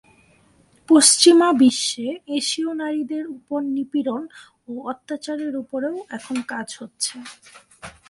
[0.89, 2.07] পশ্চিমা বিশ্বে
[2.39, 4.21] এশীয় নারীদের উপর নিপীড়ন
[4.69, 7.15] ও অত্যাচারের উপরেও এখন কাজ হচ্ছে।